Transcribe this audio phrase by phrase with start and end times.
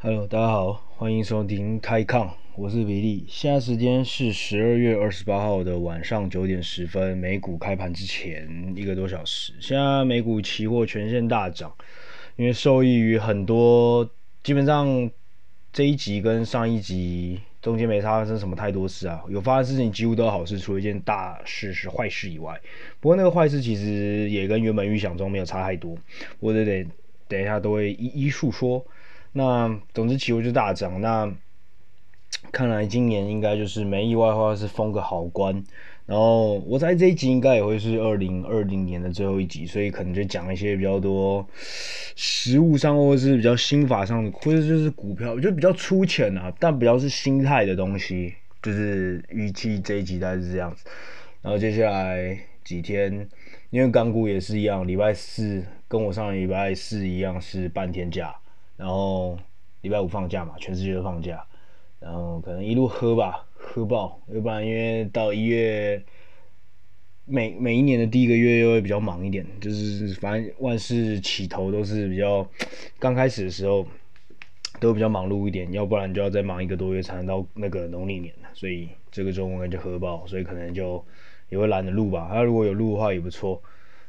[0.00, 3.26] Hello，大家好，欢迎收听开杠，我是比利。
[3.28, 9.52] 现在时间是十二月二十八号的晚上九点十分，美股开盘之前一个多小时。
[9.58, 11.74] 现在美股期货全线大涨，
[12.36, 14.08] 因为受益于很多，
[14.44, 15.10] 基本上
[15.72, 22.56] 这一集跟上一集中间没发生什么太多事啊，有发生事情几乎都好事，除了一件大事是坏事以外。
[23.00, 25.98] 不过那个坏事其实也跟原本预想中没有差太多，
[26.38, 26.86] 我得得
[27.26, 28.86] 等一下都会一一述说。
[29.32, 31.32] 那总之期货就大涨，那
[32.52, 35.64] 看来今年应该就是没意外的话是封个好关，
[36.06, 41.46] 然后我猜这一集应该也会是二零二零年的最后一集，所以可能就讲一些比较多
[42.16, 50.84] 实物上或者是比较心法上的，或者就是股票就比较粗浅啊，但比较是心态的东西，就是预期这一集大概是这样子。
[51.42, 53.28] 然后接下来几天，
[53.70, 58.34] 因为港股也是一样，礼拜四跟我上礼拜四一样是半天假。
[58.78, 59.36] 然后
[59.80, 61.44] 礼拜五放假嘛，全世界都放假，
[61.98, 66.00] 然后可能一路喝吧，喝爆，要不然因为到一月，
[67.24, 72.48] 每每一年的第一个月又会比较忙一点，就是反正万事起头都是比较
[73.00, 73.84] 刚开始的时候
[74.78, 81.04] 都比较忙碌一点，要不然就要再忙一个多月才能到那个农历年，所以这个周末就喝爆，所以可能就
[81.48, 83.60] 也会懒得录吧，他如果有录的话也不错，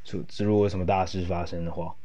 [0.03, 1.95] 就如果有什么大事发生的话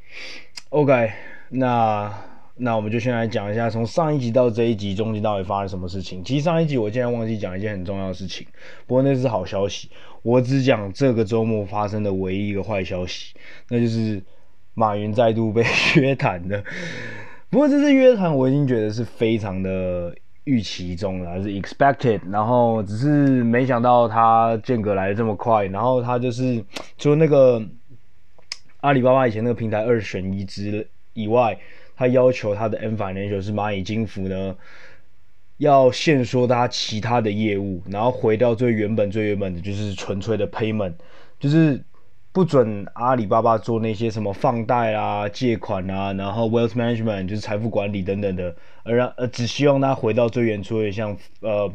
[0.71, 1.13] ，OK，
[1.51, 2.34] 那。
[2.57, 6.23] 那我们就先来讲一下，从上一集到这一集中间到底发生什么事情。
[6.23, 8.47] 其实上一集我竟然忘记讲一件很重要的事情，
[8.87, 9.91] 不过那是好消息。
[10.23, 13.35] 我只讲这个周末发生的唯一一个坏消息，
[13.71, 14.23] 那就是
[14.75, 15.65] 马云再度被
[15.97, 16.63] 约谈的。
[17.51, 22.21] 不过这次约谈我已经觉得是非常的预期中了，是 expected。
[22.31, 26.65] 然后只是没想到他间隔来的这么快，然后他就是
[26.99, 27.61] 除了那个
[28.81, 31.59] 阿里巴巴以前那个平台二选一之以外。
[31.97, 34.57] 他要求他的 N Financial 是蚂蚁金服呢，
[35.59, 40.95] 要限缩他其他的业务，然后回到最原本、最原本的就是纯粹的 payment，
[41.39, 41.81] 就是
[42.33, 51.73] 不准阿里巴巴做那些什么放贷啊、借款啊，然后 wealth management 就是财富管理等等的，而让呃只希望他回到最原初的像呃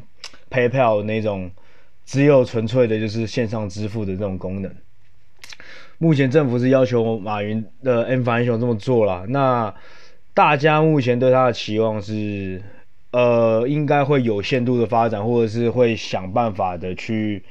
[0.50, 1.50] PayPal 那种
[2.06, 4.70] 只有纯粹的就是线上支付的这种功能。
[5.98, 9.74] 目前政府是要求马云的 N Financial 这么做了，那。
[10.34, 12.62] 大家目前对他的期望是，
[13.12, 17.44] 呃，应该会有限度的发展，或者是会想办法的去，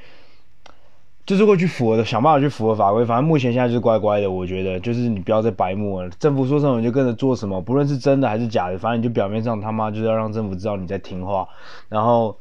[1.27, 3.05] 就是会去符合的，想办法去符合法规。
[3.05, 11.47] 反正目前现在就是乖乖的，我觉得就是你不要再白目了，政府说什么你就跟着做什么，不论是真的还是假的，反正你就表面上他妈就是要让政府知道你在听话。
[11.91, 12.39] 然后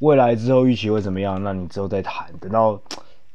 [0.00, 2.26] 未来之后预期会怎么样，那你之后再谈。
[2.38, 2.78] 等到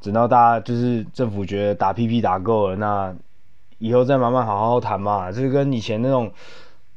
[0.00, 3.16] 等到大家就是政府觉得打屁屁打够了，那。
[3.82, 6.30] 以后再慢慢好好谈嘛，这跟以前那种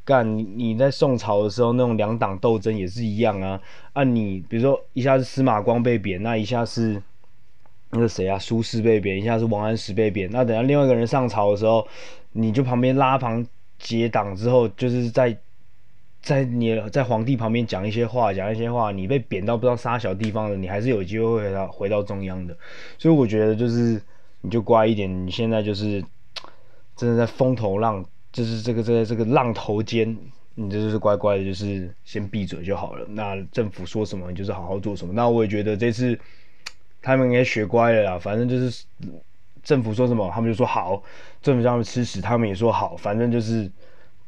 [0.03, 3.59] 干你在宋朝的时候那种两党斗争也是一样啊。
[3.94, 7.01] 啊、你比如说一下是司马光被贬，那一下是
[7.90, 10.29] 那个谁啊苏轼被贬，一下是王安石被贬。
[10.31, 11.88] 那等下另外一个人上朝的时候，
[12.34, 13.44] 你就旁边拉旁
[13.79, 15.35] 结党之后，就是在
[16.22, 22.56] 在你在皇帝旁边讲一些话，讲一些话，你被贬到不知道啥小地方的，你还是有机会回到回到中央的。
[23.00, 24.00] 所以我觉得就是
[24.41, 26.03] 你就乖一点，你现在就是。
[26.95, 30.17] 真的在风头浪，就是这个这个这个浪头间，
[30.53, 33.06] 你就是乖乖的，就是先闭嘴就好了。
[33.09, 35.13] 那政府说什么，你就是好好做什么。
[35.13, 36.17] 那我也觉得这次
[37.01, 38.19] 他们应该学乖了啦。
[38.19, 38.85] 反正就是
[39.61, 41.01] 政府说什么，他们就说好；
[41.41, 42.95] 政府叫他们吃屎，他们也说好。
[42.95, 43.69] 反正就是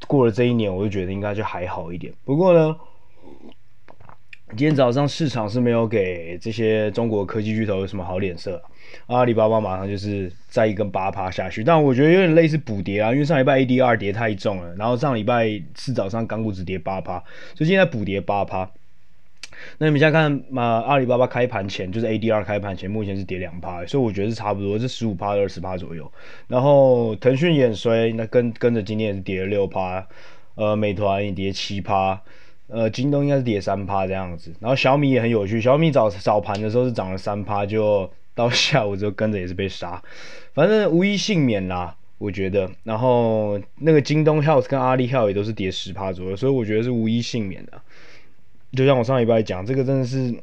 [0.08, 2.14] 过了这一年，我就觉得应该就还好一点。
[2.26, 2.76] 不过呢，
[4.56, 8.62] 今天早上市场是没有给这些中国科技巨头有什么好脸色。
[9.08, 17.20] 阿里巴巴马上就是再一根八趴下去，但我觉得有点类似补跌啊，因为上礼拜 ADR 跌太重了，然后上礼拜四早上港股只跌八趴，
[17.56, 18.72] 所以现在补跌八趴。
[19.80, 26.10] 那你们现在看嘛，阿里巴巴开盘前就是 ADR 开盘前，目前是跌两趴，所以我觉得是差不多，是十五趴二十趴左右。
[26.48, 30.08] 然后腾讯也衰，那跟跟着今天也是跌了六趴，
[30.56, 32.22] 呃，美团也跌七趴，
[32.68, 34.54] 呃，京东应该是跌三趴这样子。
[34.60, 38.10] 然后小米也很有趣，小米早早盘的时候是涨了三趴就。
[38.38, 40.00] 到下午之后跟着也是被杀，
[40.54, 42.70] 反正无一幸免啦，我觉得。
[42.84, 47.82] 然后那个京东 Health 跟阿里 Health 也都是跌十趴左右，所以我觉得是无一幸免的。
[48.74, 50.36] 就像我上礼拜讲，这个真的是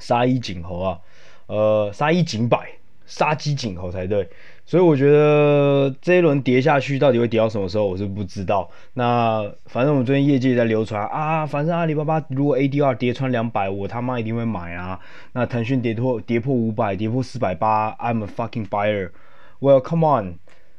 [0.00, 0.98] 杀一儆猴啊，
[1.46, 2.70] 呃，杀一儆百，
[3.06, 4.28] 杀鸡儆猴才对。
[4.66, 8.68] 所以我觉得这一轮跌下去到底会跌到什么时候，我是不知道。
[8.94, 14.98] 那反正我们最近业界在流传啊，反正阿里巴巴如果 ADR 跌穿两百，我他妈一定会买啊。
[15.34, 19.10] 那腾讯跌破跌破五百，跌破四百八，I'm a fucking buyer。
[19.60, 20.34] Well come on，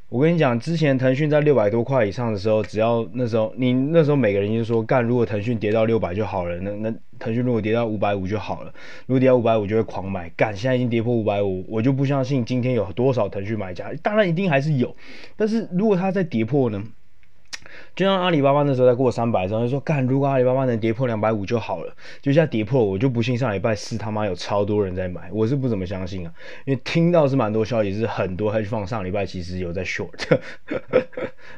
[0.10, 8.74] 我跟你讲，之前腾讯在六百多块以上的时候，只要那时候你那时候每个人就说干，如果腾讯跌到六百就好了，那那腾讯如果跌到五百五就好了，
[9.06, 14.96] 如果跌到五百五就会狂买干，现在已经跌破五百五，我就不相信今天有多少腾讯买家，当然一定还是有，
[15.36, 16.82] 但是如果它再跌破呢？
[17.96, 21.94] 就像阿里巴巴那时候在过三百的时候，就说干，如果阿里巴巴能跌破两百五就好了。
[22.22, 26.32] 就像跌破，我就不信上礼拜四他妈有超多人在买，我是不怎么相信啊。
[26.66, 30.40] 因为听到是蛮多消息，是很多 hedge fund 上礼拜其实有在 short，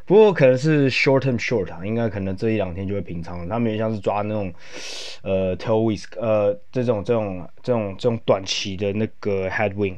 [0.05, 3.47] 不过可能是 short term short 啊，应该可能这一两天就会平仓。
[3.47, 4.53] 他们也像是抓那种
[5.21, 9.97] 呃 tail risk 呃这种这种这种这种短期的那个 headwind。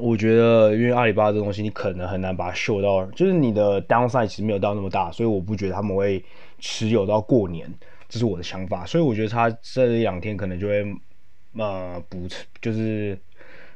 [0.00, 6.24] 我觉得，因为阿里巴巴这东西，你可能很难把它秀到，就是你的 downside 其实没有到那么大，所以我不觉得他们会
[6.58, 7.72] 持有到过年，
[8.08, 8.86] 这是我的想法。
[8.86, 10.84] 所以我觉得他这一两天可能就会
[11.56, 12.26] 呃补，
[12.60, 13.18] 就是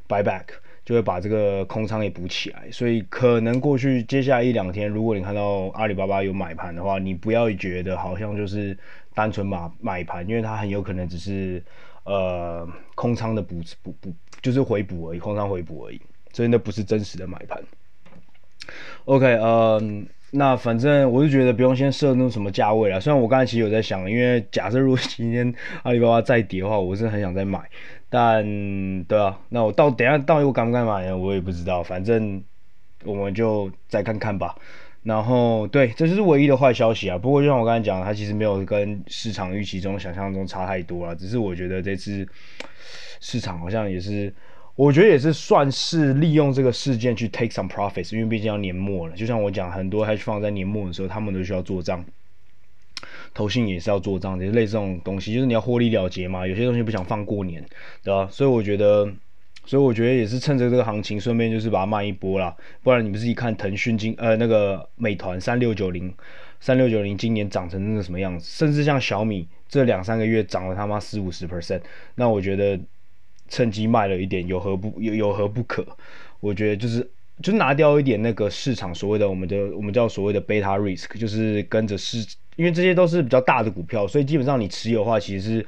[0.09, 0.45] buy back，
[0.85, 2.71] 就会把这个空仓也补起来。
[2.71, 8.77] 所以可能过去接下来一两天，如果你看到阿里巴巴有买盘的话，你不要觉得好像就是
[9.15, 11.63] 单纯买买盘，因为它很有可能只是
[12.05, 16.01] 呃空仓的补补补，就是回补而已，空仓回补而已。
[16.35, 17.63] 所以那不是真实的买盘。
[19.05, 23.01] OK，嗯，那反正我是觉得不用先设那种什么价位了。
[23.01, 27.61] 虽然我刚才其实有在想，因为假设如果今天阿里巴巴再跌的话，我是很想再买。
[28.09, 28.43] 但
[29.05, 31.17] 对啊，那我到等下到底我敢不敢买呢？
[31.17, 31.83] 我也不知道。
[31.83, 32.43] 反正
[33.05, 34.57] 我们就再看看吧。
[35.03, 37.19] 然后对，这就是唯一的坏消息啊。
[37.19, 41.15] 不过就像我刚才讲，它其实没有跟市场预期中想象中差太多了。
[41.15, 42.27] 只是我觉得这次
[43.21, 44.33] 市场好像也是。
[44.77, 49.15] 我觉得也是算是利用这个事件去 take some profits，因为毕竟要年末了。
[49.15, 52.05] 就像我讲，很多 hedge fund 在年末的时候，他们都需要做账，
[53.33, 56.45] 投信也是要做账，就是类似这种东西，就是你要获利了结嘛。
[56.45, 57.65] 有些东西不想放过年，
[58.03, 58.27] 对吧？
[58.29, 59.09] 所以我觉得，
[59.65, 62.53] 所以我觉得也是趁着这个行情，顺便就是把它卖一波啦。
[62.83, 66.13] 不然你们自己看腾讯今呃那个美团三六九零
[66.59, 71.81] 三六九零今年涨成那个什么样子，甚至像小米这两三个月涨了他妈四五十 percent，
[72.17, 72.77] 那我觉得。
[73.49, 75.87] 趁机卖了一点，有何不有有何不可？
[76.41, 77.09] 我觉得就是
[77.43, 82.19] 就拿掉一点那个市场所谓的我们的我们叫所谓的 beta risk，就是跟着市，
[82.57, 85.67] 因为这些都是比较大的股票，所以基本上你持有的话，其实是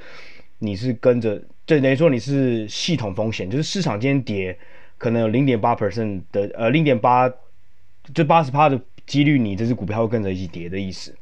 [0.59, 4.57] 你是跟着，就等于说你是系统风险，就是市场今天跌，
[4.97, 7.31] 可能有零点八 percent 的呃零点八，
[8.13, 11.15] 就八十趴的几率，你这只股票会跟着一起跌的意思。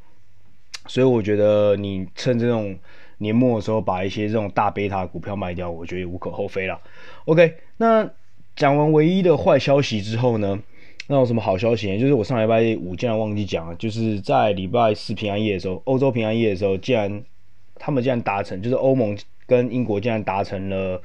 [0.88, 2.78] 所以我觉得你趁这种。
[3.20, 6.80] 年末的时候把一些这种大贝塔股票卖掉，我觉得也无可厚非啦。
[7.26, 8.10] OK，那
[8.56, 10.60] 讲完唯一的坏消息之后呢，
[11.08, 11.98] 那有什么好消息？
[12.00, 17.24] 就是我上礼拜五竟然忘记讲了，就是在礼拜四平安夜的时候，欧洲平安夜的时候，竟然
[17.76, 19.18] 他们竟然达成，就是欧盟
[19.48, 21.02] 跟英国竟然达成了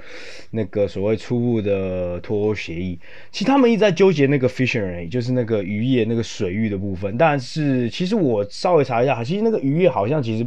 [0.51, 2.99] 那个所谓初步的脱欧协议。
[3.31, 7.17] 其实他们一直在纠结那个 fishery，就是那个渔业那个水域的部分。
[7.19, 10.47] 但是其实我稍微查一下，其实那个渔业好像其实。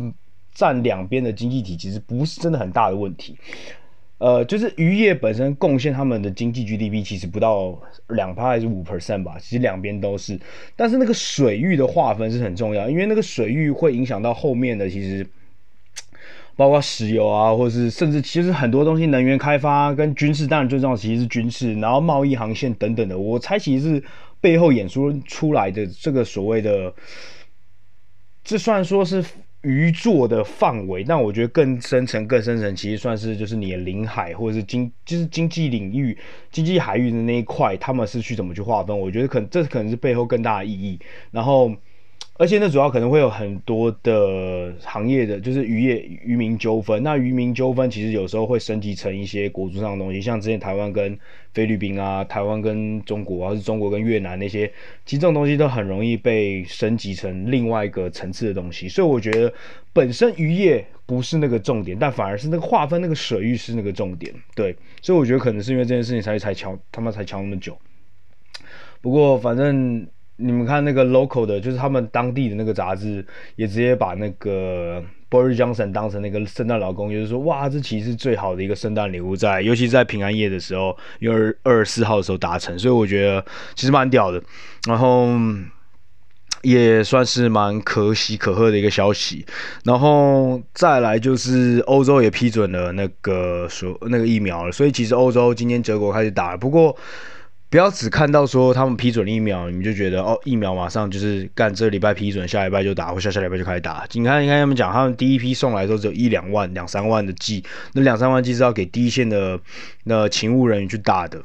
[0.53, 3.35] 占两边的经济体其实不是真的很大的问题，
[4.19, 7.77] 呃，就是渔业本身贡献他们的经济 GDP 其实不到
[8.09, 10.39] 两趴还是五 percent 吧，其实两边都是。
[10.75, 15.27] 但是那个水域的划分是很重要，因为那个水域会影响到后面的，其实
[16.55, 23.17] 包括石油啊，或者是甚至其实很多东西，能源开发跟军事，当然最重要其实是军事，然后贸易航线等等的。
[23.17, 24.03] 我猜其实是
[24.39, 26.93] 背后演出出来的这个所谓的，
[28.43, 29.25] 这算说是。
[29.63, 36.17] 渔座的范围，但我觉得更深层、更深层，其实算是就是你的领海或者是经，就是经济领域、
[36.51, 38.97] 经济海域的那一块，他们是去怎么去划分？
[38.97, 40.99] 我觉得可能这可能是背后更大的意义。
[41.31, 41.71] 然后。
[42.35, 47.03] 而且呢，主要可能会有很多的行业的，就是渔业渔民纠纷。
[47.03, 51.15] 那渔民纠纷其实有时候会升级成一些国族上的东西，像之前台湾跟
[51.53, 54.67] 菲律宾啊，台湾跟中国啊，或是中国跟越南那些，
[55.05, 58.89] 其实这种东西都很容易被升级成另外一个层次的东西。
[58.89, 59.53] 所以我觉得
[59.93, 64.33] 本身渔业不是那个重点，但反而是那个划分那个水域是那个重点。
[64.55, 67.77] 对，所以我觉得可能是因为这件事情才才敲他们才敲那么久。
[69.01, 70.07] 不过反正。
[70.43, 84.43] 你们看那个 local 的，就是他们当地的那个杂志，也直接把那个 Boris Johnson 当成那个圣诞老公，就是说，哇，这其实是最好的一个圣诞礼物在，尤其在平安夜的时候，因为二十四号的时候达成，所以我觉得其实蛮屌的，
[84.85, 85.29] 然后
[86.61, 89.45] 也算是蛮可喜可贺的一个消息。
[89.85, 96.93] 然后再来就是欧洲也批准了那个说那个疫苗了，所以其实欧洲今天德国开始打了，不过。
[97.73, 104.05] 不要只看到说他们批准疫苗，你们就觉得哦，疫苗马上就是干这礼拜批准，下礼拜就打，或下下礼拜就开始打。
[104.11, 107.63] 你看，你看他们讲，他们第一批送来的时候只有一两万、两三万的剂，
[107.93, 109.59] 那两三万剂是要给第一线的
[110.03, 111.41] 那勤务人员去打的。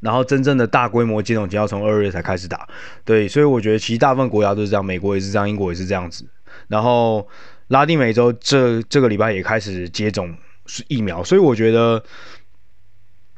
[0.00, 2.66] 然后真正的大规模接种就要从二月才开始打，
[3.04, 6.26] 对，所以我觉得其实大部分国家都是这样，美国也是这样，英国也是这样子。
[6.66, 7.24] 然后
[7.68, 10.34] 拉丁美洲这这个礼拜也开始接种
[10.88, 12.02] 疫苗，所以我觉得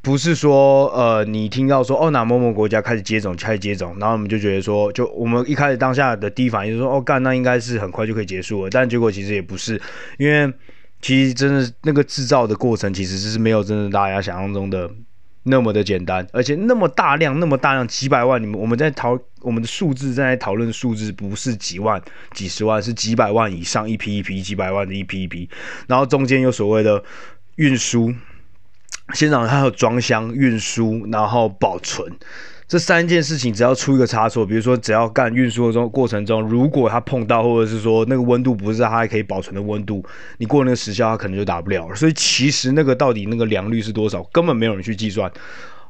[0.07, 9.83] 不是说呃你听到说哦哪某某国家开始接种开始接种，然后我们就觉得说就我们一开始当下的第一反应就是说哦干那应该是很快就可以结束了，但结果其实也不是，
[10.17, 10.53] 因为
[11.03, 14.89] 其实真的那个制造的过程其实是没有真的大家想象中的。
[15.49, 25.49] 那么的简单，而且那么大量，那么大量，几百万，你们我们在讨我们的数字正，在讨论数字，不是几万、几十万，是几百万以上，一批一批，几百万的一批一批，
[25.87, 27.01] 然后中间有所谓的
[27.55, 28.13] 运输，
[29.15, 32.13] 现场还有装箱、运输，然后保存。
[32.69, 40.05] 这三件事情只要出一个差错，比如说只要干运输的中过程中，如果它碰到，或者是说那个温度不是它还可以保存的温度，
[40.39, 41.95] 你过那个时效，它可能就打不了。
[41.95, 45.31] 所以其实那个到底那个良率是多少，根本没有人去计算。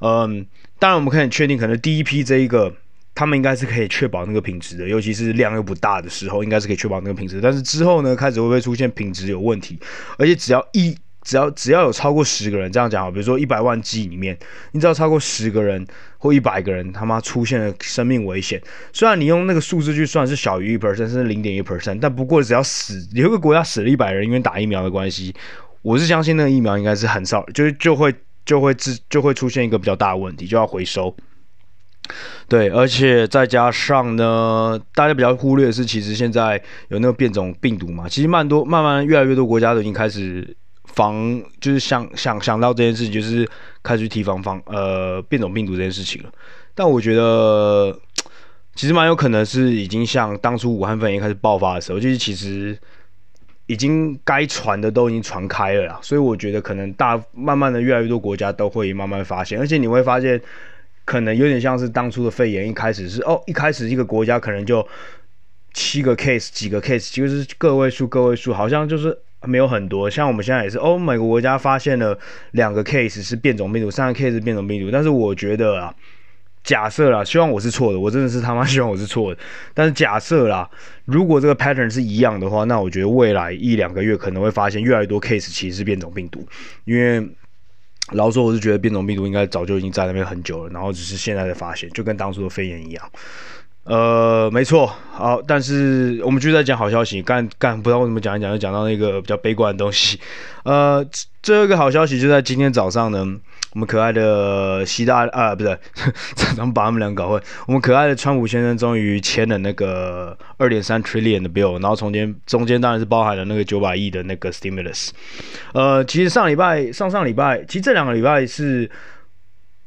[0.00, 0.47] 嗯，
[0.79, 2.71] 当然我们可以确定，可能第一批这一个，
[3.15, 7.41] 他们应该是可以确保那个品质的，尤其是量又不大的时候，应该是可以确保那个品质。
[7.41, 9.79] 但是之后呢，开始会不会出现品质有问题？
[10.19, 10.95] 而且只要一
[11.26, 14.38] 只要只要有超过十个人这样讲好，比如说一百万剂里面，
[14.71, 15.85] 你只要超过十个人
[16.18, 25.35] 或一百个人他妈出现了生命危险，虽然你用那个数字去算是小于一 percent，甚至零点一 percent，但不过只要死有一个国家死了一百人，因为打疫苗的关系，
[25.83, 28.14] 我是相信那个疫苗应该是很少，就是就会
[28.45, 31.12] 就会自就会出现一个比较大的问题，就要回收。
[32.47, 40.56] 对，而且再加上呢，大家比较忽略的是，其实现在有那个变种病毒嘛，其实蛮多慢慢越来越多国家都已经开始。
[40.97, 43.47] 防就是想想想到这件事情，就是
[43.83, 46.33] 开始提防防呃变种病毒这件事情了。
[46.75, 47.97] 但我觉得
[48.75, 52.76] 其实蛮有可能是已经像当初武汉肺炎开始爆发的时候，就是其实
[53.67, 55.99] 已经该传的都已经传开了啦。
[56.03, 60.41] 所以我觉得可能大慢慢的越来越多国家都会慢慢发现，而且你会发现
[61.05, 64.87] 可能有点像是当初的肺炎，一开始是哦一开始一个国家可能就
[65.75, 69.19] 七个 case 几个 case，就是个位数个位数，好像就是。
[69.47, 72.19] 没有很多，像我们现在也是，哦，每个国家发现了
[72.53, 74.91] 两个 case 是变种病毒，三个 case 是变种病毒。
[74.91, 75.95] 但是我觉得啊，
[76.62, 79.41] 假设啦，希望我是错的，我真的是他妈希望我是错的。
[79.73, 80.69] 但是假设啦，
[81.05, 86.47] 如果这个 pattern 是一样的话，那我觉得未来一两个月可能会发现越来越多 case 其实是变种病毒。
[86.85, 87.26] 因为
[88.12, 93.11] 老实说，我是觉得变种病毒应该早就已经在那边很久了，然后只是现在的发现，就跟当初的肺炎一样。
[93.87, 100.19] 呃，没错，好，但是我们就在讲好消息，干干不知道为什么讲一讲就讲到那个比较悲观的东西。
[100.64, 101.07] 呃，
[101.40, 103.25] 最后一个好消息就在今天早上呢，
[103.75, 105.78] 我们可爱的习大啊，不是，
[106.57, 107.40] 怎么把他们俩搞混。
[107.69, 115.11] 我们可爱的川普先生终于签了那个二点三 trillion 的 bill，然后中间中间当然是包含了那个九百亿的那个 stimulus。
[115.75, 118.90] 呃，其实上礼拜、上上礼拜，其实这两个礼拜是，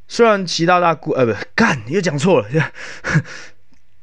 [0.08, 2.48] 虽然习大大呃不干又讲错了。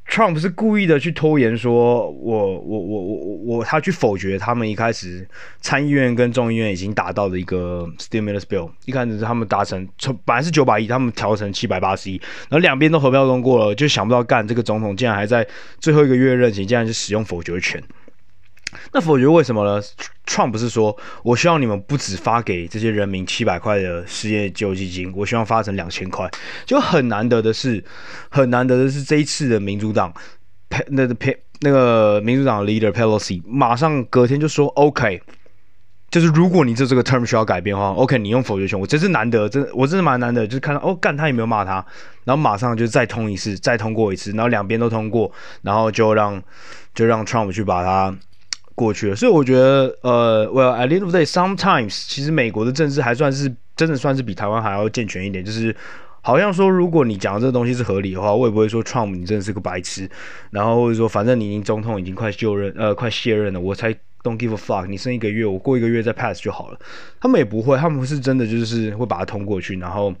[0.09, 5.27] Trump 是故意的去拖延，说我我我我我我他去否决他们一开始
[5.59, 15.45] 参议院跟众议院已经达到的一个 stimulus bill，一开始是他们达成从本来是九百亿，他们调成七百八十亿，然后两边都合票通过了，就想不到干这个总统竟然还在
[15.79, 17.83] 最后一个月任期，竟然是使用否决权。
[18.91, 19.81] 那否决为什么呢
[20.25, 26.29] ？Trump 不是说，我希望你们不只发给这些人民七百块的失业救济金，我希望发成两千块。
[26.65, 27.83] 就很难得的是，
[28.29, 30.13] 很难得的是这一次的民主党，
[30.87, 31.15] 那个
[31.61, 35.21] 那个民主党 leader Pelosi 马上隔天就说 OK，
[36.11, 41.83] 就是如果你这这个 term 需要改变的话，OK，你用否决权，我真是难得，真我真的蛮难得，就是看到哦干他也没有骂他，
[42.25, 45.31] 然后马上就再通一次，再通过一次，然后两边都通过，
[45.61, 46.41] 然后就让
[46.93, 48.15] 就让 Trump 去把他。
[48.77, 55.43] 过去了，所以我觉得，呃，Well at the end of the day, sometimes 其实美国的政治还算是真的算是比台湾还要健全一点。
[55.43, 55.75] 就是
[56.21, 60.07] 好像说，如果你讲的这个东西是合理的话，我也不会说 Trump 你真的是个白痴。
[60.51, 63.91] 然后或者说，反正你已经总统已经快就任，呃，快卸任了，我才
[64.21, 64.85] don't give a fuck。
[64.85, 66.79] 你剩一个月，我过一个月再 pass 就好了。
[67.19, 70.13] 他们也不会，他们是真的就是会把它通过去，然后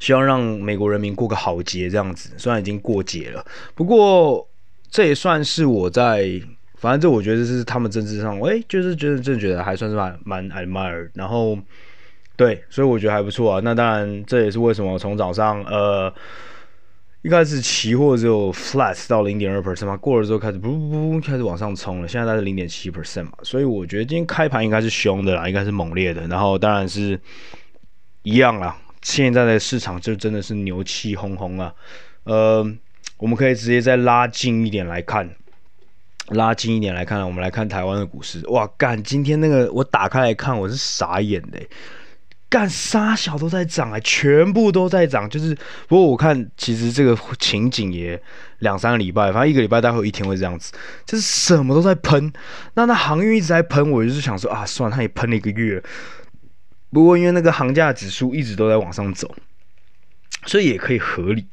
[0.00, 2.30] 希望让美国人民过个好节这样子。
[2.38, 4.48] 虽然已经过节了，不过
[4.90, 6.40] 这也算是我在。
[6.76, 11.58] 反正这我觉得是他们政治上，哎，就是觉得真的觉得还算是蛮蛮 admire，然后
[12.36, 13.60] 对，所以我觉得还不错啊。
[13.64, 16.12] 那当然这也是为什么从早上呃
[17.22, 23.32] 一开始期货只有 flat 到零点二 percent 嘛，过了之后开始噗噗噗开始往上冲了，现在大概是零点七 percent 嘛。
[23.42, 26.26] 所以我觉得今天开盘应该是凶的啦，应该是猛烈的。
[26.28, 27.18] 然后当然是
[28.22, 31.74] 一样啦，现在的市场就真的是牛气哄哄啊。
[32.24, 32.64] 呃，
[33.16, 35.28] 我们可以直接再拉近一点来看。
[36.28, 38.44] 拉近一点来看，我们来看台湾的股市。
[38.48, 39.00] 哇，干！
[39.02, 41.60] 今天那个我打开来看，我是傻眼的。
[42.48, 45.28] 干啥小都在涨哎，全部都在涨。
[45.28, 45.54] 就是
[45.88, 48.20] 不过我看其实这个情景也
[48.60, 50.72] 两三个礼拜，反正一个礼拜大概一天会这样子，
[51.04, 52.32] 就是什么都在喷。
[52.74, 55.82] 那那航运一直在喷，我就是想说啊，算了，它也喷了一个月。
[56.90, 59.34] 不过因为那个航价指数一直都在往上走，
[60.46, 61.46] 所以也可以合理。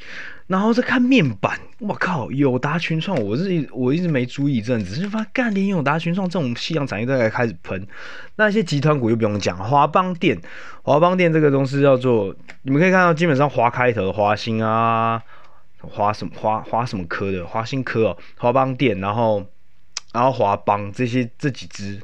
[0.47, 7.88] 然后再看面板，我靠，友达群创，我是我一直没注意一阵子，就发现干连友达群创这种夕阳产业都在开始喷。
[8.35, 10.38] 那些集团股又不用讲，华邦电，
[10.81, 15.21] 华邦电这个东西叫做，你们可以看到，基本上华开头的华兴啊，
[15.79, 19.45] 华什么华华什么科的华兴科哦，华邦电，然后
[20.12, 22.01] 然后华邦这些这几只，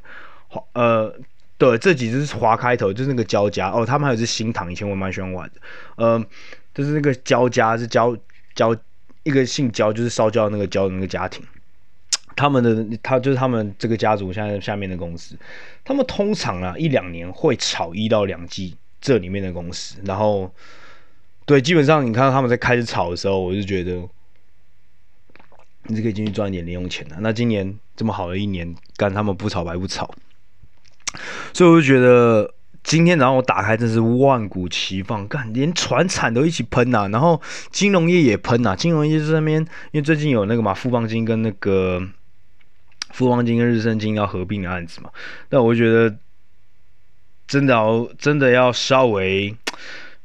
[0.48, 1.14] 华呃
[1.58, 3.70] 对，这几只是华开头，就是那个交加。
[3.70, 5.56] 哦，他们还有只新唐，以前我蛮喜欢玩的，
[5.98, 6.26] 呃，
[6.80, 8.18] 就是那个焦家是焦。
[8.56, 8.76] 焦
[9.24, 11.42] 一个姓焦，就是烧焦那个焦的那个家庭，
[12.36, 15.38] 他们的他就是他们这个家族现在下面的公司，
[15.86, 20.52] 他们通常啊一两年会炒一到两季这里面的公司，然后
[21.46, 24.02] 对，基本上你看到他们在开始炒的时候，我就觉得
[25.84, 27.16] 你是可以进去赚一点零用钱的。
[27.22, 30.14] 那今年这么好的一年，干他们不炒白不炒，
[31.54, 32.54] 所以我就觉得。
[32.84, 42.02] 今天早上我打开，真是万古齐放，干连船产都一起喷呐、然后金融业也喷呐、金融业这边因为最近有那个嘛富邦金跟那个
[43.12, 45.10] 富邦金跟日盛金要合并的案子嘛，
[45.50, 46.16] 那我觉得
[47.48, 49.56] 真的要真的要稍微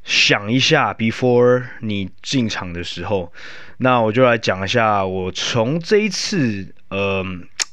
[0.04, 3.32] 想一下，before 你进场的时候，
[3.78, 7.24] 那我就来讲一下我从这一次呃。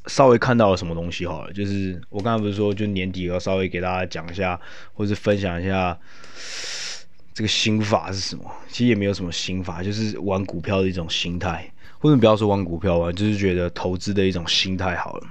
[0.08, 4.60] 稍微看到了什么东西好了，就是我刚才不是说，就年底要稍微给大家讲一下，
[4.96, 5.96] 或是分享一下
[7.32, 8.44] 这个心法是什么。
[8.68, 15.28] 其实也没有什么心法，就是玩股票的一种心态，或者不要说玩股票吧，就是觉得投资的一种心态好了。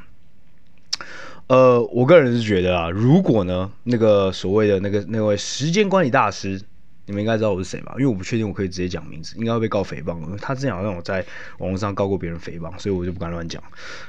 [1.49, 6.63] 呃，我个人是觉得啊，如果呢，那个所谓的那个那位时间管理大师。
[7.11, 7.93] 你们应该知道我是谁吧？
[7.99, 10.39] 因为我不确定我可以直接讲名字，应该会被告诽谤。
[10.39, 11.27] 他之前好像有在
[11.59, 13.61] 网络上告过别人诽谤，所以我就不敢乱讲。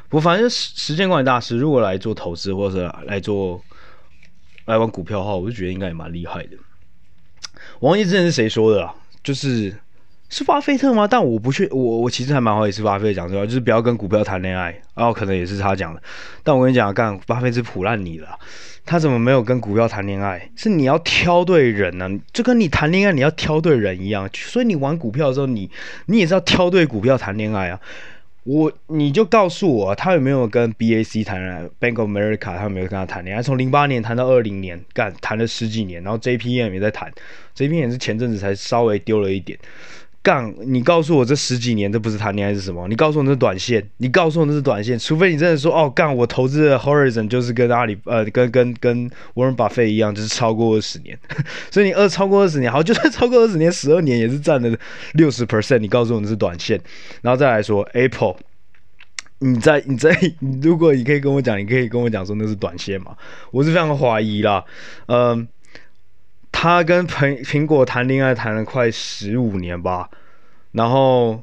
[0.07, 3.59] 不过反正时间管理大师如果来做投资或者来做
[4.65, 6.55] 来玩股票的话，我就觉得应该也蛮厉害的。
[7.79, 8.93] 王毅之前是谁说的啊？
[9.23, 9.75] 就是
[10.31, 11.05] 是巴菲特吗？
[11.05, 14.73] 但我不确，我我其实还蛮好意思巴菲特讲这话，就是不要跟股票谈恋爱。
[14.95, 16.01] 然后可能也是他讲的，
[16.41, 18.39] 但我跟你讲，干巴菲特唬烂你了。
[18.85, 20.49] 他怎么没有跟股票谈恋爱？
[20.55, 24.29] 是你要挑对人呢、就跟你谈恋爱你要挑对人一样。
[24.33, 25.69] 所以你玩股票的时候，你
[26.05, 27.77] 你也是要挑对股票谈恋爱啊。
[28.43, 33.43] 我你就告诉我，他有没有跟 BAC 谈恋爱？Bank of America 他有没有跟他谈恋爱？
[33.43, 37.11] 从零八年谈到二零年，干谈了十几年，然后 JPM 也在谈
[37.55, 39.59] ，JPM 也是前阵子才稍微丢了一点。
[40.23, 42.87] 杠，你告诉我这十几年这不是谈恋爱是什么？
[42.87, 51.17] 你告诉我那是短线，你告诉我那是短线，除非你真的说哦，杠，我投资的 Horizon 就是跟阿里呃跟跟跟 Warren Buffett 一样，就是超过二十年，
[51.71, 54.77] 所以你二超过二十年，好，就算超过二十年，十二年也是占了
[55.13, 55.79] 六十 percent。
[55.79, 56.79] 你告诉我那是短线，
[57.23, 58.35] 然后再来说 Apple，
[59.39, 60.15] 你在你在，
[60.61, 63.17] 如果你可以跟我讲，你可以跟我讲说那是短线嘛？
[63.49, 64.63] 我是非常怀疑啦，
[65.07, 65.47] 嗯。
[66.61, 70.07] 他跟苹苹果谈恋爱谈了快十五年吧，
[70.73, 71.41] 然后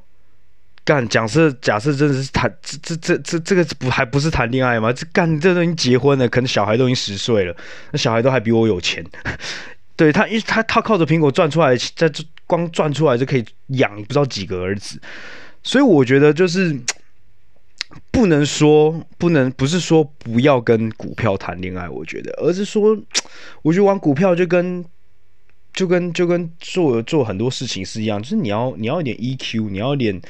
[0.85, 4.93] 干，假设假设真的是谈这这这这这个不还不是谈恋爱吗？
[4.93, 7.57] 这干这都已经结婚了，可能小孩都已经十岁了，
[7.91, 9.05] 那小孩都还比我有钱。
[9.97, 15.01] 对他，因为他他靠着苹果赚出来，在这光赚出来就可以养不知道几个儿子，
[15.65, 16.79] 所以我觉得就是
[18.13, 22.97] 不能说不能不是说不要跟股票谈恋爱，我觉得，而是说
[23.63, 24.85] 我觉得玩股票就跟。
[25.79, 30.21] 就跟就跟做做很多事情是一样，就是你要你要一点 EQ，你要一点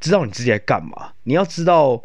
[0.00, 1.98] 知道你自己在干嘛，你要知道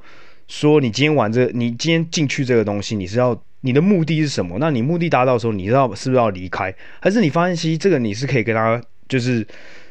[0.48, 4.56] 说你今天玩这，你今天进去这个东西，你是要你的目的是什么？
[4.58, 6.74] 那你目的达到的时候，你知道是不是要离开？
[7.02, 9.46] 还是你发现其实这个你是可以跟他就是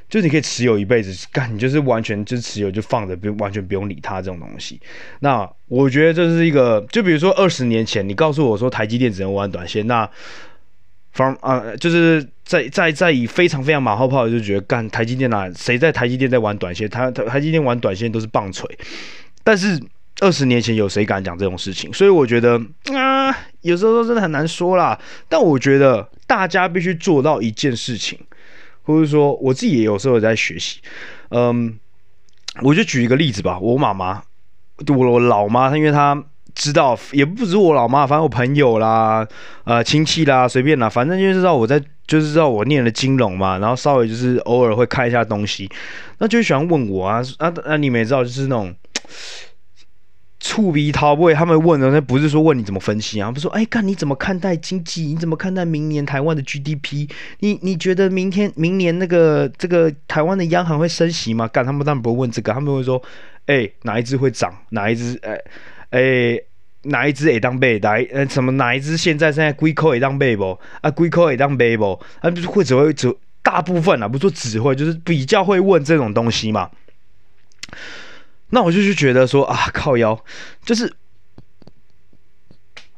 [0.09, 4.81] 就是你可以持有一辈子，干你就是完全就持有就放着，不完全不用理他这种东西。
[5.21, 10.09] 那我觉得这是一个，就比如说二十年前你告诉我说台积电只能玩短线，那。
[11.13, 16.89] From 啊、就是在在在以非常非常马后炮，就觉得干台积电啊，谁在台积电在玩短线？
[16.89, 18.67] 台台台积电玩短线都是棒槌。
[19.45, 19.79] 但是
[20.21, 21.93] 二十年前有谁敢讲这种事情？
[21.93, 22.59] 所以我觉得
[22.95, 24.99] 啊，有时候真的很难说啦。
[25.29, 28.19] 但我觉得大家必须做到一件事情，
[28.83, 30.81] 或者说我自己也有时候在学习。
[31.31, 31.79] 嗯，
[32.63, 34.23] 我就举一个例子吧，我妈妈，
[34.89, 36.25] 我我老妈，她因为她。
[36.55, 39.27] 知道也不止我老妈，反正我朋友啦，
[39.65, 45.71] 呃亲戚啦，随便啦，反正就是知道我在，就是知道我念了金融嘛，然后稍微就是偶尔会看一下东西，
[46.19, 47.77] 那就喜欢问我啊啊啊！
[47.77, 48.75] 你们也知道，就是那种
[50.41, 55.07] 触鼻掏不会，他们问的那不是说问你怎么分析啊，不是说哎，干你怎么看待经济？
[55.07, 57.09] 你怎么看待明年台湾的 GDP？
[57.39, 61.49] 你你觉得明天明年那个这个台湾的央行会升息吗？
[61.49, 63.01] 干他们当然不会问这个，他们会说，
[63.47, 64.53] 哎，哪一只会涨？
[64.71, 65.19] 哪一只？
[65.23, 65.39] 哎
[65.93, 66.45] 诶，
[66.83, 67.79] 哪一支会当背？
[67.79, 68.53] 哪呃什么？
[68.53, 70.59] 哪一支现在现在龟壳会当背不？
[70.81, 71.99] 啊，龟壳会当背不？
[72.21, 76.71] 啊，不是会只会只大部分啊，不说只会，就是比较会问这种东西嘛。
[78.51, 80.19] 那我就去觉得说啊，靠腰，
[80.65, 80.93] 就是，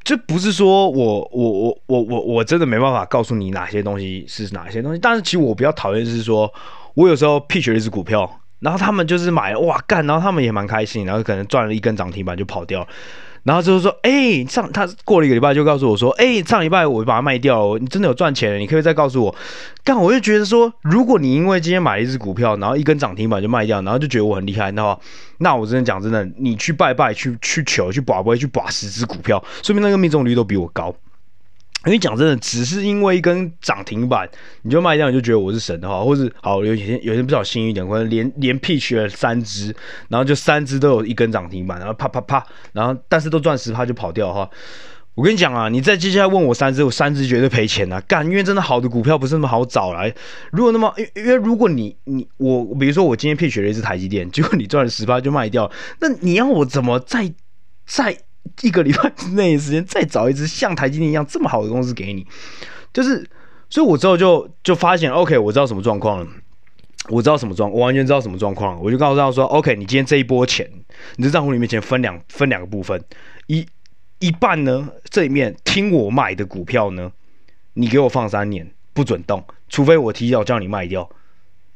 [0.03, 6.53] 这不是说我我我我我我真的没办法告诉你哪些东西是哪些东西，但是其实我比较讨厌的是说，
[6.95, 12.89] 我有时候 pitch 了一只股票，然后他们就是买哇干，然后他们也蛮开心，然后可能赚了一根涨停板就跑掉。
[13.43, 19.37] 然后就是说，哎、上他过了一个礼拜就告诉我说，哎、上礼拜我把它卖掉了，你真的有赚钱了，你可以再告诉我。
[19.85, 24.99] 干，我就觉得说，如果你因为今天买了一只股票，然后一根涨停板就卖掉，然后就觉得我很厉害，那话，
[25.41, 30.95] 那我真的讲真的，你去拜拜，去去求，去拔杯，去拔十只股票，说明那个命中率都比我高。
[31.85, 34.29] 跟你讲真的，只是因为一根涨停板
[34.63, 39.75] 你就卖掉，你就觉得我是神的话，或是好有些有些比较幸运一点，可能连连 P 取了三只，
[40.09, 44.49] 然后就三只都有一根涨停板，然后啪啪啪，然后但是都赚十趴就跑掉的话，
[45.15, 48.01] 我跟你讲啊，你再接下来问我三只，我三只绝对赔钱啊！
[48.09, 50.13] 干，因为真的好的股票不是那么好找来。
[50.51, 55.71] 如果那么，因因为如果你你我，比如说我今天 pitch 了一只台积电，结果你赚了十趴就卖掉，
[56.01, 57.33] 那你要我怎么再
[57.87, 58.17] 再？
[58.63, 62.27] 一个礼拜之内的时间，再找一只像台积电一样这么好的公司给你，
[62.93, 63.29] 就是，
[63.69, 66.27] 所以我之后就就发现，OK，我知道什么状况了，
[67.09, 70.71] 我知道什么状，我完全知道什么状况了，我就告诉他说，OK，你今天这一波钱，
[71.17, 73.03] 你的账户里面钱分两分两个部分，
[73.47, 73.67] 一
[74.21, 77.11] 一半呢，这里面听我买的股票呢，
[77.73, 81.09] 你给我放三年不准动，除非我提早叫你卖掉，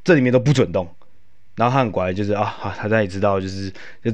[0.04, 0.88] 这里面都不准动。
[1.56, 3.70] 然后他很乖，就是啊，他他也知道，就是
[4.04, 4.12] 就。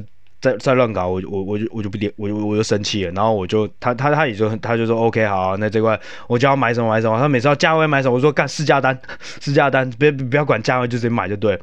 [0.51, 3.11] 再再乱搞，我我我就我就不点，我就我就生气了。
[3.11, 7.19] 然后我就他他他也就他就说 OK 好，那这块我就要买什么买什么。
[7.19, 8.99] 他每次要价位买什么，我说干试驾单，
[9.41, 11.59] 试驾单，别不要管价位，就直接买就对。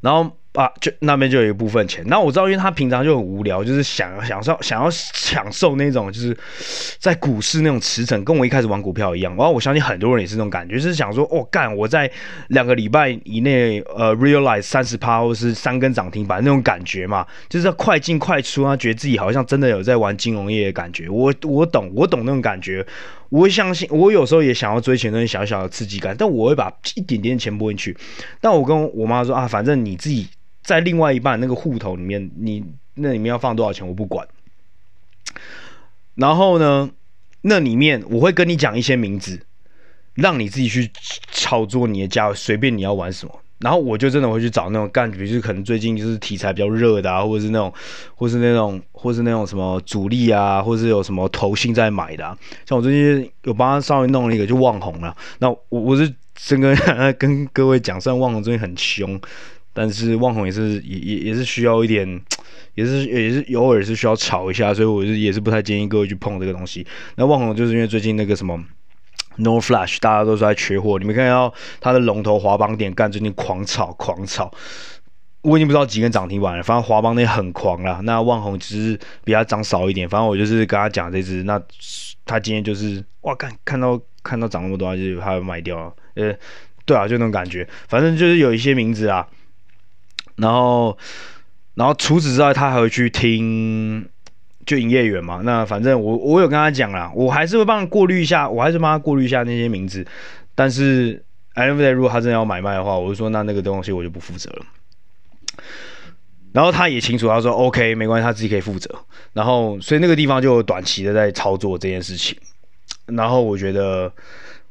[0.00, 0.36] 然后。
[0.56, 2.02] 啊，就那边就有一部分钱。
[2.06, 6.34] 那我知道，因为他平常就很无聊，就是想享受、想要享受那种，就是
[6.98, 9.36] 在股市那种驰骋，跟我一开始玩股票一样。
[9.36, 12.10] 然后我相信很多人也是这种感觉，就是想说，哦，干，我在
[12.48, 21.06] 两个礼拜以内，呃，realize 三十趴或是三根涨停板那种感觉嘛，就是要快进快出啊，觉得自己好像真的有在玩金融业的感觉。
[21.10, 22.86] 我我懂，我懂那种感觉。
[23.28, 27.96] 我会相信，我有时候也想要追求那种小小的刺激感，但我会把一点点钱拨进去。
[28.40, 30.28] 但我跟我妈说啊，反正你自己。
[30.66, 34.26] 在另外一半那个户头里面，你那里面要放多少钱我不管。
[36.16, 36.90] 然后呢，
[37.42, 39.40] 那里面我会跟你讲一些名字，
[40.14, 40.90] 让你自己去
[41.30, 43.40] 操作你的价，随便你要玩什么。
[43.60, 47.72] 然后我就真的会去找那种干，比如就可能最近就是题材比较热的啊，或者是那种，
[48.16, 52.36] 或是那种，或是那种什么主力啊，或是有什么投信在买的。
[52.66, 55.16] 像我最近有帮他稍微弄了一个，就旺红了。
[55.38, 56.76] 那我我是真跟
[57.16, 59.20] 跟各位讲，虽然旺红最近很凶。
[59.78, 62.08] 但是旺红也是也也也是需要一点，
[62.74, 66.86] 也是也是偶尔是需要炒一下，所以我是也是不太建议各位去碰这个东西。
[67.16, 68.58] 那旺红就是因为最近那个什么
[69.36, 74.50] No Flash 大家都是在缺货，你们看到它的龙头华邦点干最近狂炒狂炒，
[75.42, 78.00] 我已经不知道几根涨停板了，反正华邦那很狂了。
[78.04, 81.60] 那旺宏只是比它涨少一点，反正我就是跟他讲这只，那
[82.24, 85.94] 他今天就是哇看看到看到涨那么多，就他要卖掉。
[86.14, 86.34] 呃，
[86.86, 89.28] 对啊，就那种感觉，反正就是有一些名字啊。
[90.36, 90.96] 然后，
[91.74, 94.06] 然后除此之外，他还会去听
[94.64, 95.40] 就营业员嘛。
[95.42, 100.06] 那反正我我有跟他讲啦，我还是会帮他过滤一下，我还是帮他过滤一下那些名字。
[100.54, 104.66] 但是，anyway，如果他真的要买卖的话，我就说那那个东西我就不负责了。
[106.52, 108.88] 然后他也清楚，他说 OK，没关系，他自己可以负责。
[109.32, 112.36] 然后，所以那个地方就短期的在操作这件事情。
[113.06, 114.12] 然后我觉得。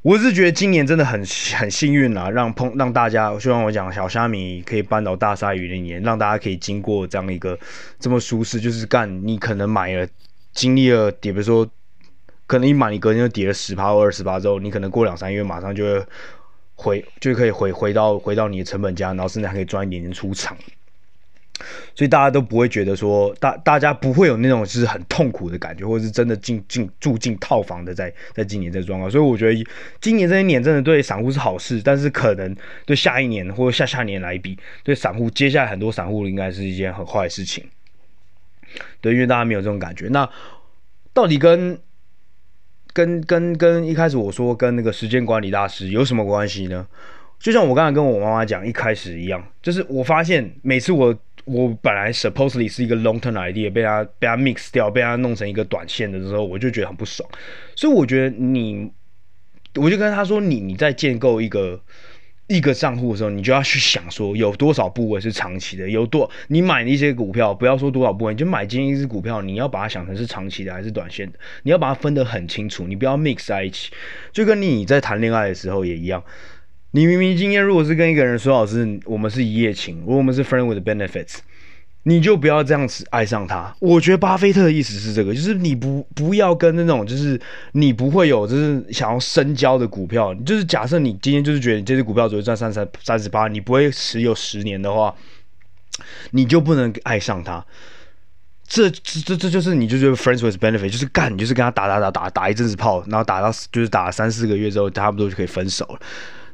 [0.05, 1.19] 我是觉得今年真的很
[1.57, 7.57] 很幸运啦，让碰让大家，就像我讲小虾米可以扳倒大鲨鱼的年，让大家可以经过这样一个
[7.99, 10.07] 这么舒适，就是干你可能买了，
[10.53, 11.67] 经历了，比如说
[12.45, 16.05] 可能一买你隔天就跌了十趴或二十趴之后，你可能过两三月马上就会
[16.75, 20.55] 回，就可以回回到回到你的成本价，然后甚至还可以赚一点点出场。
[21.95, 29.09] 所以大家都不会觉得说大大家不会有那种是很痛苦的感觉，或者是真的进进住进套房的在在今年这状况。
[29.09, 29.67] 所以我觉得
[30.01, 37.63] 今年这一年真的对散户是好事，但是可能对下一年或者下下年来比，对散户接下来很多散户应该是一件很坏的事情。
[38.99, 40.07] 对，因为大家没有这种感觉。
[40.09, 40.29] 那
[41.13, 41.79] 到底跟
[42.91, 46.85] 跟跟跟一开始我说跟那个时间管理大师有什么关系呢？
[47.37, 57.27] 就像我刚才跟我妈妈讲一开始一样，就是我发现每次我我本来 supposedly 是一个 long term idea，被他被他 mix 掉，被他弄成一个短线的时候，我就觉得很不爽。
[57.75, 58.91] 所以我觉得你，
[59.75, 61.79] 我就跟他说，你你在建构一个
[62.47, 73.91] 一个账户的时候，你就要去想说，有多少部位是长期的，有多你买那些股票，不要说多少部位，你就买进一只股票，你要把它想成是长期的还是短线的，你要把它分得很清楚，你不要 mix 在一起。
[74.31, 76.23] 就跟你在谈恋爱的时候也一样。
[76.95, 81.39] 你明明今天如果是跟一个人说老师，我们是一夜情，我们是 friend with benefits，
[82.03, 83.75] 你就不要这样子爱上他。
[83.79, 87.37] 我觉得巴菲特的意思是这个，就是你不不要跟那种就是
[87.73, 95.13] 你不会有就是想要深交的股票，就是假设你今天就是觉得你这支股票只会赚三三三十八，你不会持有十年的话，
[96.31, 97.65] 你就不能爱上他。
[98.65, 105.99] 这这这就是你就觉得 friends with benefit，就是干你就是跟他打打打打打一阵子炮，然后打到就是打了三四个月之后，差不多就可以分手了。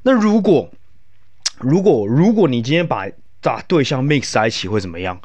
[0.03, 0.69] 那如果，
[1.59, 3.07] 如果如果你今天把
[3.41, 5.19] 把对象 mix 在一起会怎么样？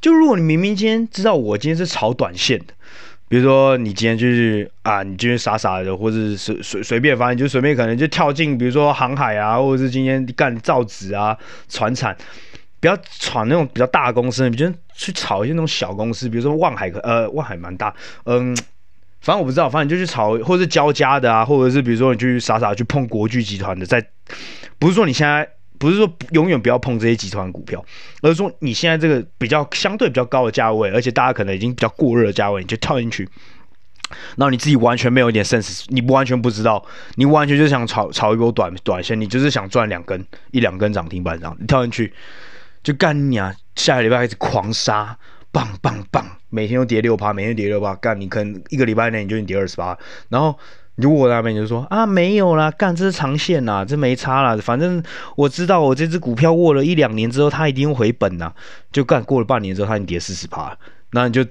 [0.00, 2.74] 就如果你明明今天知道我今天是炒短线的，
[3.28, 11.36] 比如说你今天就是啊，你今天傻傻的，或者是随随随便，反正就随便可能就跳进，比如说航海啊，或者是今天干造纸啊、
[11.68, 12.16] 船产，
[12.80, 18.56] 不要闯那种比较大公司，你就去炒一些那种小公司，比如说望海，呃，望海蛮大，嗯。
[19.22, 24.04] 反正我不知道，反正你就去炒，或者是交加的啊，或者是比如说你去傻傻去碰国巨集团的，在
[24.80, 27.84] 不是说你现在不是说永远不要碰这些集团股票，
[28.20, 33.22] 而是说你现在这个比较相对比较高的价位，而且大家可能已经比较过热的价位，你就跳进去，
[34.36, 42.12] 然后你自己完全没有一点 sense，你不完全不知道，你完全就想炒炒一波短短线，你就是想赚两根一两根涨停板这样，你跳进去
[42.82, 45.16] 就干你啊，下个礼拜开始狂杀。
[45.52, 46.26] 棒棒棒！
[46.48, 49.96] 每天都跌六趴，每天跌六趴，干你可能一个礼拜内你就跌二十八，
[50.30, 50.58] 然后
[50.96, 55.02] 如果那边就说啊没有啦，干这是长线呐，这没差啦，反正
[55.36, 58.52] 我知道我这只股票过了一两年之后它一定会回本呐，
[58.90, 60.76] 就干过了半年之后它已经跌四十趴，
[61.12, 61.44] 那你就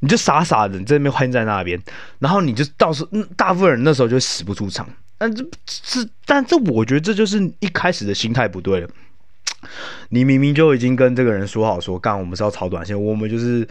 [0.00, 1.80] 你就傻傻的你在那边欢在那边，
[2.20, 8.88] 然后你就到时候大部分人那时候就死不出场，但这这但这我觉得这就是一开始的心态不对了。
[10.10, 13.66] 你明明就已经跟这个人说好说干，我们是要炒短线，我们就是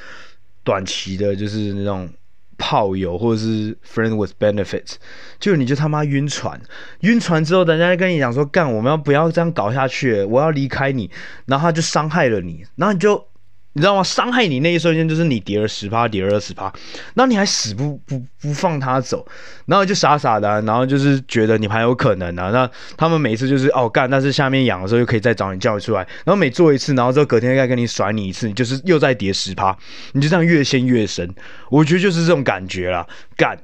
[0.63, 2.09] 短期的，就是那种
[2.57, 4.95] 炮友或者是 friend with benefits，
[5.39, 6.59] 就你就他妈晕船，
[7.01, 10.23] 晕船之后，人家跟你讲说干，我们要不要这样搞下去？
[10.23, 11.09] 我要离开你，
[11.45, 13.30] 然后他就伤害了你，然后你就。
[13.73, 14.03] 你知道吗？
[14.03, 16.71] 伤害你那一瞬间，就是你跌了十趴，跌了二十趴，
[17.13, 19.25] 那你还死不不不放他走，
[19.65, 22.49] 然后就傻傻的、然后就是觉得你还有可能啊。
[22.51, 29.77] 那他们每次就是哦干，但是下面痒的时候又可以再找你叫你出来，然后每做一次，然后之后隔天再跟你甩你一次，你就是又再跌十趴，
[30.11, 31.33] 你就这样越陷越深。
[31.69, 33.07] 我觉得就是这种感觉啦，
[33.37, 33.57] 干。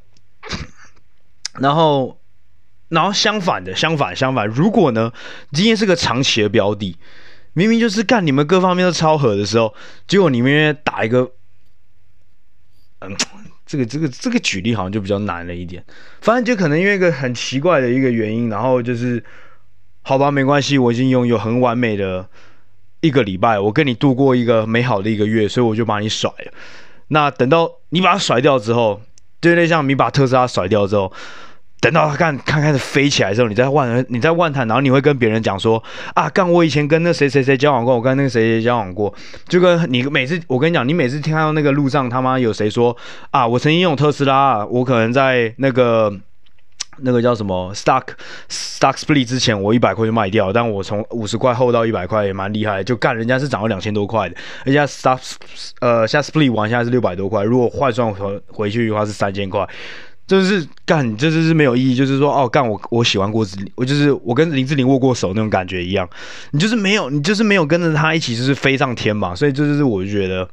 [1.60, 2.18] 然后，
[2.88, 5.12] 然后相反的，相反相反，如果呢，
[5.52, 6.96] 今天是个长期的标的。
[7.58, 9.74] 明明就是干你们各方面都超合的时候，
[10.08, 11.32] 结果你们打一个，
[13.00, 13.18] 嗯，
[13.66, 15.84] 这个这个这个举例好像就比较难了一点。
[16.22, 19.24] 反正就可能因为一个很奇怪的一个原因，然后就是，
[20.04, 22.30] 好吧，没关系，我已经拥有很完美的
[23.02, 26.54] 一个礼拜，我跟你度过一个美好的一个月，所以我就把你甩了。
[27.08, 29.02] 那等到你把它甩掉之后，
[29.42, 31.12] 就类像你把特斯拉甩掉之后。
[31.80, 35.82] 等到他干看开始飞起来的时候，你再万你再万谈，然后你会跟别人讲说
[36.16, 39.14] 啊，干我以前跟那谁谁谁交往过，我跟那个谁谁交往过，
[39.48, 42.98] 就跟你每次我跟你讲，你每次听到那个路上他妈有谁说
[43.30, 46.12] 啊，我曾经用特斯拉，我可能在那个
[47.02, 48.06] 那个叫什么 stock
[48.50, 54.36] stock split 之前，我一百块就卖掉，但我从五十块后到一百块也蛮厉害，就干人家是涨了两千多块的，
[54.66, 55.20] 人家 stock
[55.80, 59.68] 呃现在 split 完现在是六百多块，如果换算回回去的话是三千块。
[60.28, 61.96] 就是干，这就是没有意义。
[61.96, 66.08] 就是说，哦，干我我喜欢过，我就是我跟林志玲握过手那种感觉一样。
[66.52, 69.34] 你就是没有，你就是没有跟着他一起，就是飞上天嘛。
[69.34, 70.48] 所以这就是我就觉得。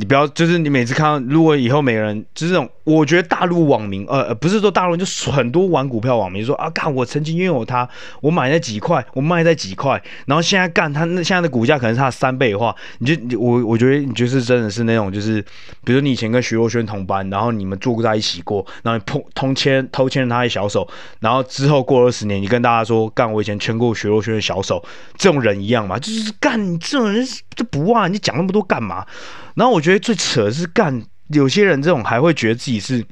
[0.00, 7.86] 你不要，就是你每次看到，如果以后每个人就是这种，我觉得大陆网民，呃，不是说大陆，就很多玩股票网民说啊，干我曾经拥有它，
[8.22, 15.44] 我买在几块，我卖在几块，然后现在干它那现在的股价可能是它三倍的话，你就我我觉得你就是真的是那种，就是
[15.84, 20.88] 比如你以前跟徐若瑄同班，然后你们坐在一起过，然后你碰通牵偷牵了他的小手，
[21.20, 24.82] 然后之后过二十年，你跟大家说干我以前牵过徐若瑄的小手，
[25.18, 29.06] 这种人一样嘛，就是干这种人就不啊，你讲那么多干嘛？
[29.56, 33.04] 然后我觉得最扯的是干，有些人这种还会觉得自己是，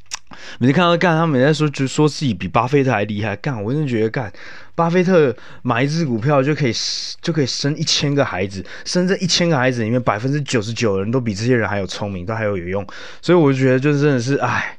[0.58, 4.32] 每次看到干，他们在说就说自己比巴菲特还厉害干，我真的觉得干，
[4.74, 6.72] 巴菲特买一只股票就可以
[7.20, 12.86] 就可以生一千个孩子，生这一千个孩子里面百分之九十九的人都比这些人还有聪明，都还有有用，
[13.20, 14.78] 所以我就觉得就真的是哎，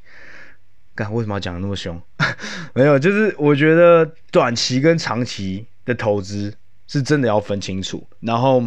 [0.95, 2.01] 干为什么要讲的那么凶？
[2.73, 6.53] 没有，就是我觉得短期跟长期的投资
[6.87, 8.63] 是真的要分清楚，然后。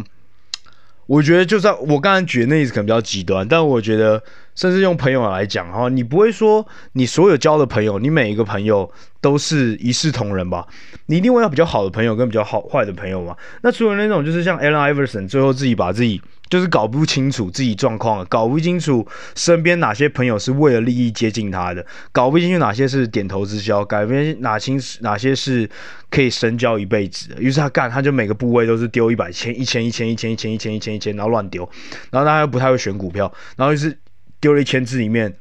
[1.05, 4.23] 我觉得就算我刚才举的那例子可能比较极端，但我觉得
[4.55, 8.89] 甚至用朋友来讲哈，你不会说你所有交的朋友，你每一个朋友
[9.21, 10.67] 都是一视同仁吧？
[11.07, 13.35] 你一定会有比较好的朋友跟比较好坏的朋友嘛？
[13.61, 25.67] 那除了那种就是像 Allen Iverson 最后自己把自己就是搞不清楚自己状况，搞不清楚身边哪些朋友是为了利益接近他的，搞不清楚哪些是点头之交，改变哪清哪些是
[26.11, 27.41] 可以深交一辈子的。
[27.41, 31.67] 于是他干，他就每个部位都是丢一百千、一千、一千、一千、一千、一千、一千、一千，然后乱丢。
[32.11, 33.97] 然后他又不太会选股票，然后就是
[34.43, 35.33] 丢了一千只里面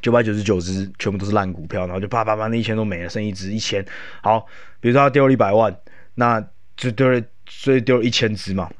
[0.00, 3.84] 九百九十九只全部都是烂股票，然后就啪啪啪那一千都没了，剩一只一千。
[4.22, 4.46] 好，
[4.78, 5.76] 比如说他丢了一百万，
[6.14, 6.40] 那
[6.76, 8.70] 就丢了，所以丢了一千只嘛。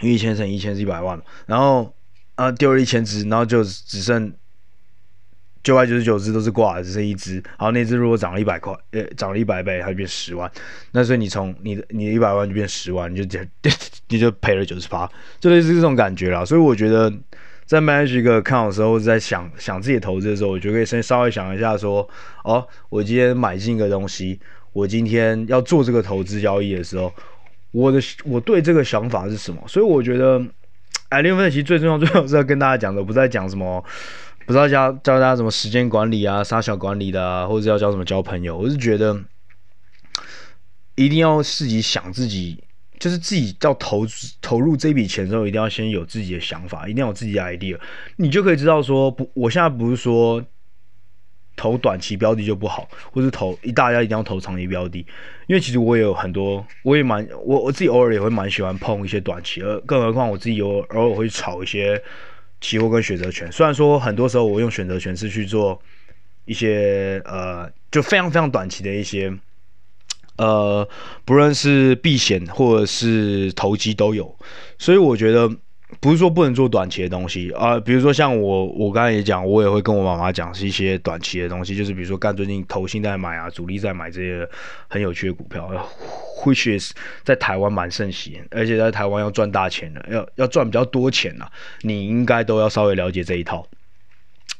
[0.00, 1.92] 因为一千乘一千是一百万，然后
[2.36, 4.32] 啊丢了一千只，然后就只剩
[5.64, 7.42] 九百九十九只都是挂，只剩一只。
[7.58, 10.48] 好，那只如果涨了一百块，呃，涨了一百倍，它就变十万。
[10.92, 13.40] 那所以你从你的你的一百万就变十万，你就
[14.06, 16.44] 你就赔了九十八，就类似这种感觉啦。
[16.44, 17.12] 所以我觉得
[17.70, 22.08] 在 manage 一个 account 的时候，在想想自己投资的时候，我就可以先稍微想一下说，
[22.42, 24.40] 哦，我今天买进一个东西，
[24.72, 27.14] 我今天要做这个投资交易的时候。
[27.70, 29.62] 我的我对这个想法是什么？
[29.68, 30.44] 所以我觉得，
[31.10, 33.80] 哎，零分其实最重要、最重要是要跟大家讲的，不是在讲什么，
[34.46, 38.58] 不知道教教大家什么时间管理啊、杀小管理的啊，或者要教什么交朋友。
[38.58, 39.16] 我是觉得，
[40.96, 42.64] 一定要自己想自己，
[43.00, 44.06] 就是自己要投
[44.40, 47.76] 投入这笔钱的时候，一定要先有自己的想法，一定要有自己的 idea，
[48.14, 50.40] 你就可以知道说，不，我现在不是说。
[51.56, 55.04] 投短期标的就不好，或是投一大家一定要投长期标的，
[55.46, 62.02] 因为其实我也有很多，我也蛮我我自己偶尔也会蛮喜欢碰一些短期，而更何况我自己有偶尔会炒一些
[62.62, 63.50] 期货跟选择权。
[63.52, 65.78] 虽然说很多时候我用选择权是去做
[66.46, 69.30] 一些呃，就非常非常短期的一些
[70.40, 70.88] 呃，
[71.24, 74.34] 不论是避险或者是投机都有，
[74.78, 75.50] 所以我觉得。
[75.98, 84.48] 不是说不能做短期的东西啊、比如说像我，我刚才也讲，我也会跟我妈妈讲是一些短期的东西，就是比如说干最近投信在买啊，主力在买这些
[84.86, 85.68] 很有趣的股票
[86.44, 86.92] ，which is
[87.24, 91.46] 在台湾蛮盛行，而且在台湾要赚大钱的，要要赚比较多钱呐，
[91.82, 93.66] 你应该都要稍微了解这一套。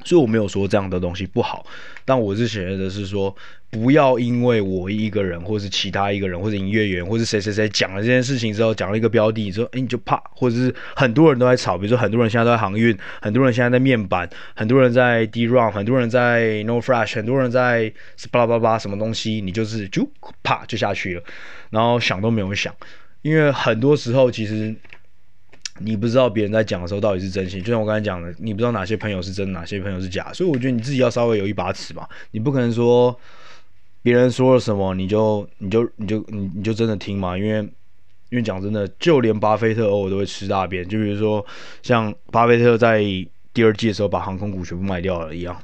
[0.04, 1.64] 所以我没有说这样的东西不好，
[2.04, 3.34] 但我是觉得是说，
[3.70, 17.92] 不要因为我一个人，或是其他一个人，或者营业员，或是谁谁谁讲了这件事情之后，讲了一个标的你说，哎，你就怕，或者是很多人都在炒，比如说很多人现在都在航运，很多人现在在面板，很多人在 DRAM，很多人在 no flash，很多人在
[18.30, 20.10] 巴拉巴拉什么东西，你就是就
[20.42, 21.22] 啪就下去了，
[21.70, 22.74] 然后想都没有想，
[23.22, 24.74] 因为很多时候其实。
[25.82, 32.06] 你不知道别人在讲的时候到底是真心，就像我刚才讲的，你不知道哪些朋友是真，哪些朋友是假，所以我觉得你自己要稍微有一把尺嘛。
[32.32, 33.18] 你不可能说
[34.02, 37.58] 别人说了什么你就你就你就你你就真的听嘛，因为
[38.28, 41.44] 因为讲真的，就连巴菲特偶尔都会吃大便，就比如说
[41.82, 43.00] 像巴菲特在
[43.54, 45.60] 第二季的时候把航空股全部卖掉了一样，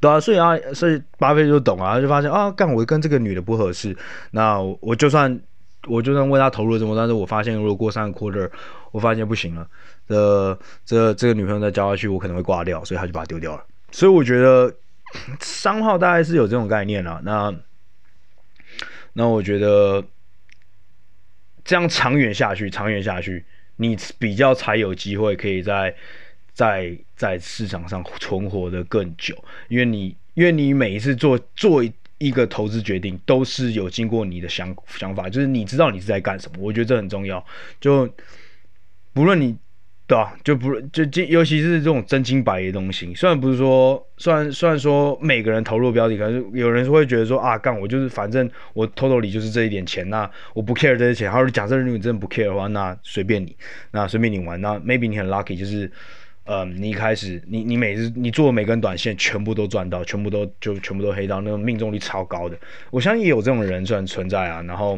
[0.00, 3.96] 对啊，所以啊，所以巴菲特就懂啊，他就发现啊，干我跟这个女的不合适，
[4.30, 5.40] 那我就算。
[5.88, 8.50] 我就算为他投入了这么多，但是我发现如果过三个 quarter，
[8.96, 9.68] 我发现不行了，
[10.08, 13.62] 这这这个女朋友再交下去，我可能会挂掉，所以他就把它丢掉了。
[13.92, 14.74] 所以我觉得
[15.38, 17.20] 商号大概是有这种概念了。
[17.22, 17.54] 那
[19.12, 20.02] 那我觉得
[21.62, 23.44] 这样长远下去，长远下去，
[23.76, 25.94] 你比较才有机会可以在
[26.54, 29.36] 在在市场上存活的更久，
[29.68, 31.84] 因为你因为你每一次做做。
[32.18, 37.44] 一个投资决定都是有经过你的想想法，就是你知道你是在干什么，我觉得这很重要。
[37.78, 38.08] 就
[39.16, 39.56] 不论你
[40.06, 51.32] 对吧，就不就就尤其是这种真金白银的东西，虽然不是说，虽然虽然说每个人投入标的，可是有人会觉得说啊，干我就是反正我偷偷里就是这一点钱，那我不 care 这些钱。
[51.32, 53.56] 他说假设如果你真的不 care 的话，那随便你，
[53.90, 55.90] 那随便你玩，那 maybe 你很 lucky，就是。
[56.48, 62.56] 呃，你一开始，你你每次你做每根短线全部都赚到，全部都就全部都黑到，那种命中率超高的，
[62.92, 64.62] 我相信也有这种人算存在啊。
[64.62, 64.96] 然后，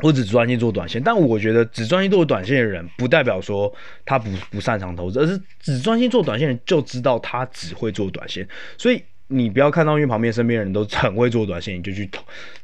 [0.00, 3.72] 我只专心做短线，但我觉得只专心做短线的人，不代表说
[4.04, 8.46] 他不不擅长投资，而是只专心做短线的人就知道他只会做短线。
[8.76, 12.08] 所以你不要看到因为旁边身边人都很会做短线，你就去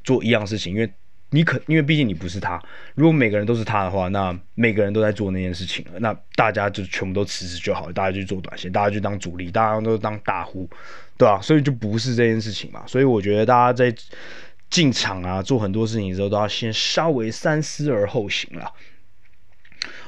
[0.04, 0.92] 做一样事情，因为。
[1.34, 2.60] 你可，因为毕竟你不是他。
[2.94, 10.68] 如果每个人都是他的话，那每个人都在做那件事情了，那大家就全部都辞职就好，大家去做短线，大家就当主力，大家都当大户，
[11.16, 11.40] 对吧？
[11.40, 12.82] 所以就不是这件事情嘛。
[12.86, 13.90] 所以我觉得大家在
[14.72, 18.72] 进场啊，做很多事情的时候，都要先稍微三思而后行啦。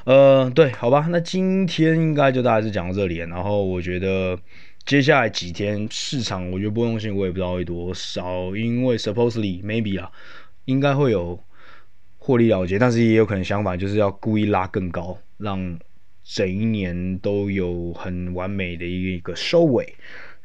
[0.05, 3.17] 呃，对，好吧，那今天应该就大概是讲到这里。
[3.17, 4.35] 然后我觉得
[4.83, 10.11] 接下来几天市场，我觉得波动性我也不知道会多少，因为 supposedly maybe 啊。
[10.65, 11.39] 应该会有
[12.17, 15.77] 获利了结，但是也有可能相反，就是要故意拉更高，让
[16.23, 19.93] 整一年都有很完美的一个收尾。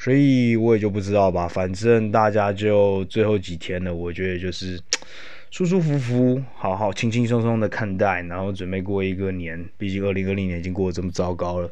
[0.02, 4.80] 所以我也就不知道吧，反正大家就最后几天了，我觉得就是
[5.52, 9.62] 舒舒服服、好好轻轻松松的看待，然后准备过一个年。
[9.76, 11.70] 毕竟二零二零年已经过得这么糟糕了，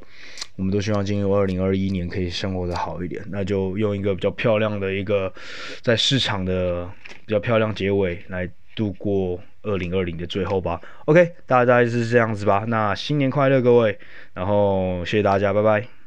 [0.56, 3.24] 我们都希望进入二零二一年可以生活的好一点。
[3.30, 5.32] 那就用一个比较漂亮的一个
[5.80, 6.86] 在市场的
[7.24, 10.78] 比较漂亮结尾来度过二零二零的最后吧。
[11.06, 12.66] OK，大概是这样子吧。
[12.68, 13.98] 那新年快乐，各位，
[14.34, 15.97] 然后谢谢大家，拜拜。